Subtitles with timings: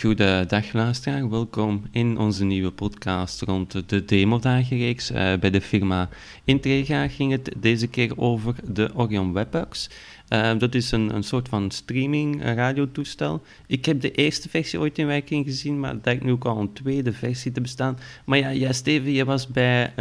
[0.00, 5.10] Goedendag luisteraar, welkom in onze nieuwe podcast rond de demodagenreeks.
[5.10, 6.08] Uh, bij de firma
[6.44, 9.90] Intrega ging het deze keer over de Orion Webbox.
[10.32, 13.42] Uh, dat is een, een soort van streaming radiotoestel.
[13.66, 16.58] Ik heb de eerste versie ooit in werking gezien, maar het lijkt nu ook al
[16.58, 17.98] een tweede versie te bestaan.
[18.24, 19.94] Maar ja, Steven, je was bij uh,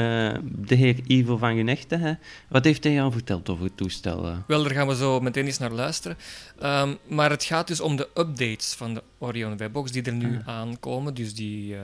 [0.44, 1.96] de heer Ivo van Genechte.
[1.96, 2.14] Hè?
[2.48, 4.22] Wat heeft hij jou verteld over het toestel?
[4.48, 6.18] Wel, daar gaan we zo meteen eens naar luisteren.
[6.64, 10.40] Um, maar het gaat dus om de updates van de Orion Webbox die er nu
[10.46, 10.58] ah.
[10.58, 11.14] aankomen.
[11.14, 11.80] Dus die uh,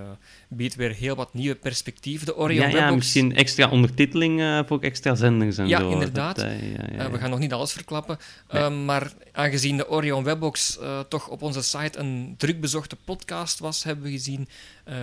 [0.50, 2.26] biedt weer heel wat nieuwe perspectieven.
[2.26, 2.90] De Orion ja, Webbox...
[2.90, 5.90] Ja, misschien extra ondertiteling uh, voor extra zenders en ja, zo.
[5.90, 6.36] Inderdaad.
[6.36, 8.18] Dat, ja, uh, we gaan nog niet alles verklappen.
[8.52, 8.70] Nee.
[8.70, 14.12] maar aangezien de Orion Webbox toch op onze site een drukbezochte podcast was, hebben we
[14.12, 14.48] gezien,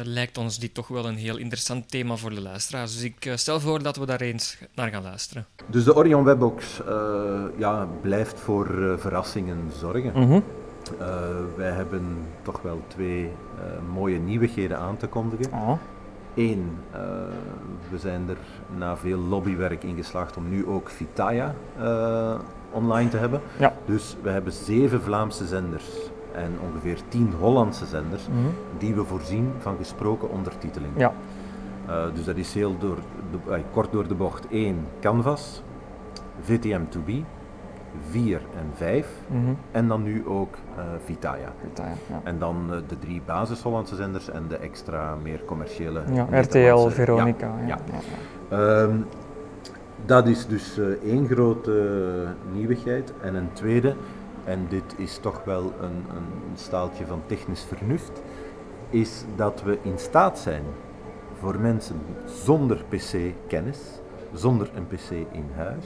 [0.02, 2.92] lijkt ons dit toch wel een heel interessant thema voor de luisteraars.
[2.92, 5.46] Dus ik stel voor dat we daar eens naar gaan luisteren.
[5.66, 6.80] Dus de Orion Webbox
[7.58, 10.12] ja, blijft voor verrassingen zorgen.
[10.14, 10.44] Mm -hmm.
[11.00, 11.08] Uh,
[11.56, 15.52] wij hebben toch wel twee uh, mooie nieuwigheden aan te kondigen.
[15.52, 15.78] Oh.
[16.34, 17.00] Eén, uh,
[17.90, 18.36] we zijn er
[18.76, 21.54] na veel lobbywerk in geslaagd om nu ook Vitaya
[22.70, 23.40] online te hebben.
[23.58, 23.72] Ja.
[23.84, 25.86] Dus we hebben zeven Vlaamse zenders
[26.32, 28.54] en ongeveer tien Hollandse zenders mm -hmm.
[28.78, 30.92] die we voorzien van gesproken ondertiteling.
[30.96, 31.12] Ja.
[32.14, 32.98] dus dat is heel door
[33.30, 34.46] de, kort door de bocht.
[34.50, 35.62] Eén, Canvas,
[36.40, 37.24] VTM2B,
[38.10, 39.08] 4 en 5.
[39.26, 39.56] Mm -hmm.
[39.70, 41.52] En dan nu ook uh, Vitaya.
[41.62, 42.20] Vitaya ja.
[42.24, 46.02] En dan uh, de drie basis Hollandse zenders en de extra meer commerciële.
[46.12, 47.54] Ja, RTL, Veronica.
[47.66, 47.78] Ja,
[48.50, 48.82] ja.
[48.82, 49.06] Um,
[50.06, 53.12] dat is dus uh, één grote nieuwigheid.
[53.20, 53.94] En een tweede,
[54.44, 58.22] en dit is toch wel een, een staaltje van technisch vernuft,
[58.90, 60.62] is dat we in staat zijn
[61.38, 63.78] voor mensen zonder PC-kennis,
[64.32, 65.84] zonder een PC in huis,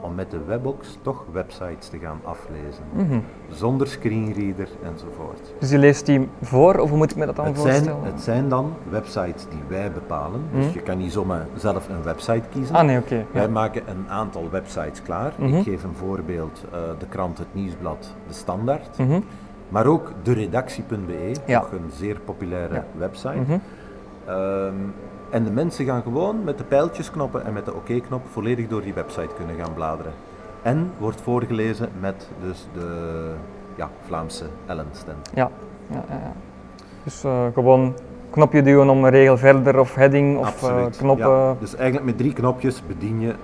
[0.00, 2.84] om met de webbox toch websites te gaan aflezen.
[2.92, 3.24] Mm -hmm.
[3.48, 5.54] Zonder screenreader enzovoort.
[5.58, 7.84] Dus je leest die voor, of hoe moet ik me dat dan het voorstellen?
[7.84, 10.40] Zijn, het zijn dan websites die wij bepalen.
[10.40, 10.60] Mm -hmm.
[10.60, 12.74] Dus je kan niet zomaar zelf een website kiezen.
[12.74, 13.14] Ah nee, oké.
[13.14, 13.48] Okay, wij ja.
[13.48, 15.32] maken een aantal websites klaar.
[15.36, 15.58] Mm -hmm.
[15.58, 18.98] Ik geef een voorbeeld, uh, de krant Het Nieuwsblad, De Standaard.
[19.68, 21.60] Maar ook de redactie.be, ja.
[21.60, 22.84] ook een zeer populaire ja.
[22.98, 23.60] website.
[24.28, 24.94] Um,
[25.30, 28.94] en de mensen gaan gewoon met de pijltjesknoppen en met de oké-knop volledig door die
[28.94, 30.12] website kunnen gaan bladeren.
[30.62, 33.32] En wordt voorgelezen met dus de
[33.74, 35.16] ja, Vlaamse Ellen-stem.
[35.34, 35.50] Ja,
[35.90, 36.32] ja, ja, ja.
[37.04, 37.94] Dus uh, gewoon
[38.30, 41.30] knopje duwen om een regel verder of heading of uh, knoppen.
[41.30, 41.56] Ja.
[41.60, 43.34] Dus eigenlijk met drie knopjes bedien je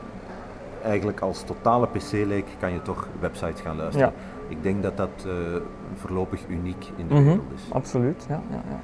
[0.82, 4.12] eigenlijk als totale PC-leek kan je toch websites gaan luisteren.
[4.16, 4.22] Ja.
[4.48, 5.32] Ik denk dat dat uh,
[5.94, 7.24] voorlopig uniek in de mm -hmm.
[7.24, 7.62] wereld is.
[7.72, 8.41] Absoluut, ja.
[8.50, 8.80] ja, ja.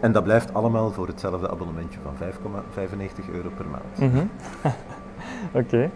[0.00, 2.22] En dat blijft allemaal voor hetzelfde abonnementje van 5,95
[3.32, 3.98] euro per maand.
[3.98, 4.30] Mm -hmm.
[5.52, 5.58] Oké.
[5.58, 5.90] Okay.